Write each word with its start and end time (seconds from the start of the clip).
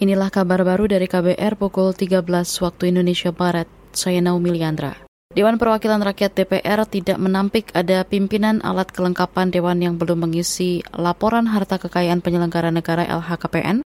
Inilah 0.00 0.32
kabar 0.32 0.64
baru 0.64 0.88
dari 0.88 1.04
KBR 1.04 1.60
pukul 1.60 1.92
13 1.92 2.24
waktu 2.64 2.88
Indonesia 2.88 3.36
Barat. 3.36 3.68
Saya 3.92 4.24
Naomi 4.24 4.48
Liandra. 4.48 4.96
Dewan 5.36 5.60
Perwakilan 5.60 6.00
Rakyat 6.00 6.40
DPR 6.40 6.88
tidak 6.88 7.20
menampik 7.20 7.68
ada 7.76 8.00
pimpinan 8.08 8.64
alat 8.64 8.88
kelengkapan 8.96 9.52
Dewan 9.52 9.76
yang 9.84 10.00
belum 10.00 10.24
mengisi 10.24 10.80
laporan 10.96 11.44
harta 11.52 11.76
kekayaan 11.76 12.24
penyelenggara 12.24 12.72
negara 12.72 13.04
LHKPN 13.12 13.84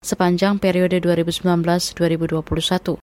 sepanjang 0.00 0.56
periode 0.56 0.96
2019-2021. 1.04 2.96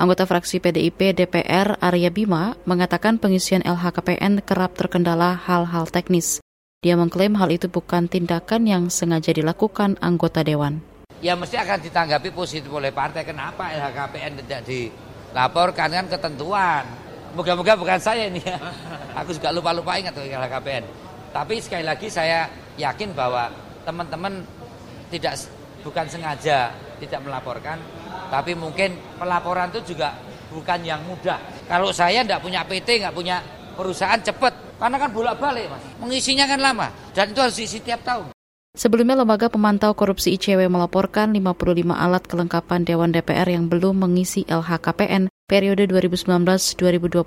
Anggota 0.00 0.24
fraksi 0.24 0.64
PDIP 0.64 1.12
DPR 1.12 1.76
Arya 1.76 2.08
Bima 2.08 2.56
mengatakan 2.64 3.20
pengisian 3.20 3.60
LHKPN 3.68 4.40
kerap 4.48 4.80
terkendala 4.80 5.36
hal-hal 5.36 5.84
teknis. 5.92 6.40
Dia 6.80 6.96
mengklaim 6.96 7.36
hal 7.36 7.52
itu 7.52 7.68
bukan 7.68 8.08
tindakan 8.08 8.64
yang 8.64 8.88
sengaja 8.88 9.36
dilakukan 9.36 10.00
anggota 10.00 10.40
Dewan 10.40 10.87
ya 11.18 11.34
mesti 11.34 11.56
akan 11.58 11.78
ditanggapi 11.82 12.30
positif 12.30 12.70
oleh 12.70 12.94
partai. 12.94 13.26
Kenapa 13.26 13.70
LHKPN 13.74 14.44
tidak 14.44 14.60
dilaporkan 14.66 15.88
kan 15.90 16.06
ketentuan. 16.06 16.84
Moga-moga 17.36 17.76
bukan 17.76 18.00
saya 18.00 18.26
ini 18.26 18.40
ya. 18.40 18.56
Aku 19.22 19.36
juga 19.36 19.52
lupa-lupa 19.52 19.98
ingat 20.00 20.16
LHKPN. 20.16 20.84
Tapi 21.28 21.60
sekali 21.60 21.84
lagi 21.84 22.08
saya 22.08 22.48
yakin 22.80 23.12
bahwa 23.12 23.52
teman-teman 23.84 24.40
tidak 25.12 25.36
bukan 25.84 26.04
sengaja 26.08 26.72
tidak 26.98 27.20
melaporkan, 27.22 27.78
tapi 28.28 28.52
mungkin 28.58 28.98
pelaporan 29.16 29.70
itu 29.70 29.94
juga 29.94 30.18
bukan 30.50 30.82
yang 30.82 31.00
mudah. 31.06 31.38
Kalau 31.70 31.94
saya 31.94 32.24
tidak 32.26 32.42
punya 32.42 32.66
PT, 32.66 33.04
nggak 33.04 33.14
punya 33.14 33.40
perusahaan 33.78 34.18
cepat, 34.18 34.80
karena 34.80 34.96
kan 34.98 35.10
bolak-balik 35.14 35.70
mas. 35.70 35.82
Mengisinya 36.02 36.44
kan 36.44 36.60
lama, 36.60 36.88
dan 37.14 37.30
itu 37.30 37.38
harus 37.38 37.56
diisi 37.56 37.78
tiap 37.80 38.02
tahun. 38.02 38.37
Sebelumnya, 38.78 39.18
Lembaga 39.18 39.50
Pemantau 39.50 39.90
Korupsi 39.98 40.38
ICW 40.38 40.70
melaporkan 40.70 41.34
55 41.34 41.98
alat 41.98 42.22
kelengkapan 42.30 42.86
Dewan 42.86 43.10
DPR 43.10 43.50
yang 43.50 43.66
belum 43.66 44.06
mengisi 44.06 44.46
LHKPN 44.46 45.26
periode 45.50 45.90
2019-2021 45.90 47.18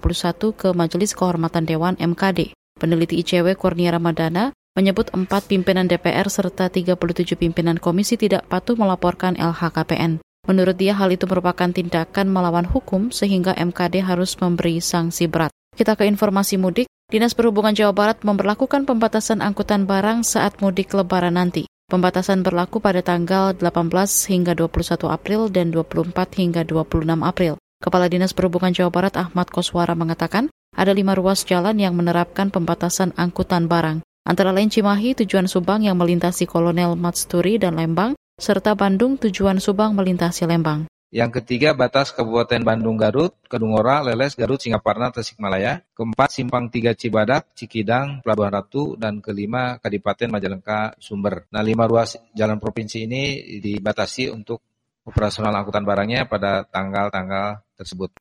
ke 0.56 0.72
Majelis 0.72 1.12
Kehormatan 1.12 1.68
Dewan 1.68 2.00
MKD. 2.00 2.56
Peneliti 2.80 3.20
ICW 3.20 3.60
Kurnia 3.60 3.92
Ramadana 3.92 4.56
menyebut 4.80 5.12
empat 5.12 5.52
pimpinan 5.52 5.92
DPR 5.92 6.32
serta 6.32 6.72
37 6.72 6.96
pimpinan 7.36 7.76
komisi 7.76 8.16
tidak 8.16 8.48
patuh 8.48 8.80
melaporkan 8.80 9.36
LHKPN. 9.36 10.24
Menurut 10.48 10.80
dia 10.80 10.96
hal 10.96 11.12
itu 11.12 11.28
merupakan 11.28 11.68
tindakan 11.68 12.32
melawan 12.32 12.64
hukum 12.64 13.12
sehingga 13.12 13.52
MKD 13.60 14.08
harus 14.08 14.40
memberi 14.40 14.80
sanksi 14.80 15.28
berat. 15.28 15.52
Kita 15.76 16.00
ke 16.00 16.08
informasi 16.08 16.56
mudik. 16.56 16.91
Dinas 17.12 17.36
Perhubungan 17.36 17.76
Jawa 17.76 17.92
Barat 17.92 18.24
memperlakukan 18.24 18.88
pembatasan 18.88 19.44
angkutan 19.44 19.84
barang 19.84 20.24
saat 20.24 20.64
mudik 20.64 20.96
lebaran 20.96 21.36
nanti. 21.36 21.68
Pembatasan 21.92 22.40
berlaku 22.40 22.80
pada 22.80 23.04
tanggal 23.04 23.52
18 23.52 23.92
hingga 24.32 24.56
21 24.56 25.12
April 25.12 25.52
dan 25.52 25.76
24 25.76 26.08
hingga 26.40 26.64
26 26.64 27.04
April. 27.20 27.60
Kepala 27.84 28.08
Dinas 28.08 28.32
Perhubungan 28.32 28.72
Jawa 28.72 28.96
Barat 28.96 29.20
Ahmad 29.20 29.52
Koswara 29.52 29.92
mengatakan, 29.92 30.48
ada 30.72 30.96
lima 30.96 31.12
ruas 31.12 31.44
jalan 31.44 31.76
yang 31.76 32.00
menerapkan 32.00 32.48
pembatasan 32.48 33.12
angkutan 33.20 33.68
barang, 33.68 34.00
antara 34.24 34.56
lain 34.56 34.72
Cimahi 34.72 35.12
tujuan 35.20 35.52
Subang 35.52 35.84
yang 35.84 36.00
melintasi 36.00 36.48
Kolonel 36.48 36.96
Matsturi 36.96 37.60
dan 37.60 37.76
Lembang, 37.76 38.16
serta 38.40 38.72
Bandung 38.72 39.20
tujuan 39.20 39.60
Subang 39.60 40.00
melintasi 40.00 40.48
Lembang. 40.48 40.88
Yang 41.12 41.44
ketiga, 41.44 41.76
batas 41.76 42.16
Kabupaten 42.16 42.64
Bandung 42.64 42.96
Garut, 42.96 43.36
Kedungora, 43.52 44.00
Leles, 44.00 44.32
Garut, 44.40 44.64
Singaparna, 44.64 45.12
Tasikmalaya. 45.12 45.84
Keempat, 45.92 46.32
Simpang 46.32 46.72
Tiga 46.72 46.96
Cibadak, 46.96 47.52
Cikidang, 47.52 48.24
Pelabuhan 48.24 48.56
Ratu. 48.56 48.96
Dan 48.96 49.20
kelima, 49.20 49.76
Kadipaten 49.84 50.32
Majalengka, 50.32 50.96
Sumber. 51.04 51.52
Nah, 51.52 51.60
lima 51.60 51.84
ruas 51.84 52.16
jalan 52.32 52.64
provinsi 52.64 53.12
ini 53.12 53.24
dibatasi 53.60 54.32
untuk 54.32 54.64
operasional 55.04 55.52
angkutan 55.52 55.84
barangnya 55.84 56.32
pada 56.32 56.64
tanggal-tanggal 56.64 57.60
tersebut. 57.76 58.16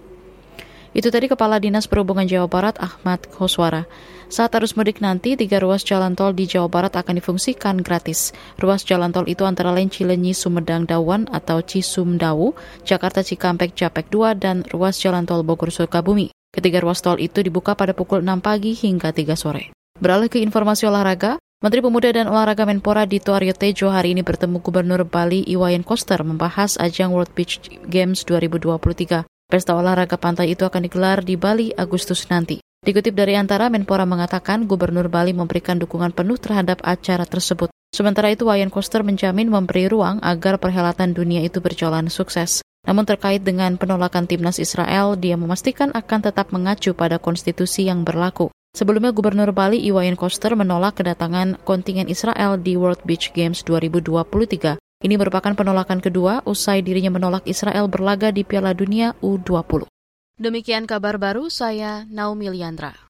Itu 0.90 1.14
tadi 1.14 1.30
Kepala 1.30 1.62
Dinas 1.62 1.86
Perhubungan 1.86 2.26
Jawa 2.26 2.50
Barat 2.50 2.74
Ahmad 2.82 3.22
Koswara. 3.30 3.86
Saat 4.26 4.58
arus 4.58 4.74
mudik 4.74 4.98
nanti, 4.98 5.38
tiga 5.38 5.62
ruas 5.62 5.86
jalan 5.86 6.18
tol 6.18 6.34
di 6.34 6.50
Jawa 6.50 6.66
Barat 6.66 6.98
akan 6.98 7.18
difungsikan 7.22 7.78
gratis. 7.82 8.34
Ruas 8.58 8.82
jalan 8.82 9.14
tol 9.14 9.26
itu 9.30 9.46
antara 9.46 9.70
lain 9.70 9.90
Cilenyi 9.90 10.34
Sumedang 10.34 10.86
Dawan 10.86 11.30
atau 11.30 11.62
Cisumdawu, 11.62 12.54
Jakarta 12.82 13.22
Cikampek 13.22 13.74
Japek 13.74 14.10
2, 14.10 14.38
dan 14.38 14.66
ruas 14.70 14.98
jalan 14.98 15.26
tol 15.26 15.46
Bogor 15.46 15.70
Sukabumi. 15.70 16.34
Ketiga 16.50 16.82
ruas 16.82 16.98
tol 17.02 17.22
itu 17.22 17.42
dibuka 17.42 17.78
pada 17.78 17.94
pukul 17.94 18.26
6 18.26 18.42
pagi 18.42 18.74
hingga 18.74 19.14
3 19.14 19.38
sore. 19.38 19.70
Beralih 19.98 20.26
ke 20.26 20.42
informasi 20.42 20.90
olahraga, 20.90 21.38
Menteri 21.60 21.84
Pemuda 21.84 22.08
dan 22.08 22.24
Olahraga 22.24 22.64
Menpora 22.64 23.04
Dito 23.04 23.36
Aryo 23.36 23.52
Tejo 23.52 23.92
hari 23.92 24.16
ini 24.16 24.24
bertemu 24.24 24.64
Gubernur 24.64 25.04
Bali 25.04 25.44
Iwayan 25.44 25.84
Koster 25.84 26.16
membahas 26.24 26.80
ajang 26.80 27.12
World 27.12 27.36
Beach 27.36 27.60
Games 27.84 28.24
2023. 28.24 29.28
Pesta 29.50 29.74
olahraga 29.74 30.14
pantai 30.14 30.54
itu 30.54 30.62
akan 30.62 30.86
digelar 30.86 31.26
di 31.26 31.34
Bali 31.34 31.74
Agustus 31.74 32.22
nanti. 32.30 32.62
Dikutip 32.86 33.18
dari 33.18 33.34
antara, 33.34 33.66
Menpora 33.66 34.06
mengatakan 34.06 34.62
Gubernur 34.62 35.10
Bali 35.10 35.34
memberikan 35.34 35.74
dukungan 35.74 36.14
penuh 36.14 36.38
terhadap 36.38 36.78
acara 36.86 37.26
tersebut. 37.26 37.66
Sementara 37.90 38.30
itu, 38.30 38.46
Wayan 38.46 38.70
Koster 38.70 39.02
menjamin 39.02 39.50
memberi 39.50 39.90
ruang 39.90 40.22
agar 40.22 40.62
perhelatan 40.62 41.18
dunia 41.18 41.42
itu 41.42 41.58
berjalan 41.58 42.06
sukses. 42.06 42.62
Namun 42.86 43.02
terkait 43.02 43.42
dengan 43.42 43.74
penolakan 43.74 44.30
timnas 44.30 44.62
Israel, 44.62 45.18
dia 45.18 45.34
memastikan 45.34 45.90
akan 45.98 46.30
tetap 46.30 46.54
mengacu 46.54 46.94
pada 46.94 47.18
konstitusi 47.18 47.90
yang 47.90 48.06
berlaku. 48.06 48.54
Sebelumnya, 48.78 49.10
Gubernur 49.10 49.50
Bali 49.50 49.82
Iwayan 49.82 50.14
Koster 50.14 50.54
menolak 50.54 51.02
kedatangan 51.02 51.58
kontingen 51.66 52.06
Israel 52.06 52.54
di 52.54 52.78
World 52.78 53.02
Beach 53.02 53.34
Games 53.34 53.66
2023 53.66 54.78
ini 55.00 55.16
merupakan 55.16 55.56
penolakan 55.56 56.04
kedua 56.04 56.44
usai 56.44 56.84
dirinya 56.84 57.16
menolak 57.16 57.48
Israel 57.48 57.88
berlaga 57.88 58.28
di 58.28 58.44
Piala 58.44 58.76
Dunia 58.76 59.16
U20. 59.24 59.88
Demikian 60.36 60.84
kabar 60.84 61.16
baru 61.16 61.48
saya 61.48 62.04
Naomi 62.08 62.48
Liandra. 62.52 63.09